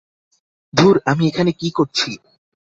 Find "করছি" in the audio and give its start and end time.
1.71-2.09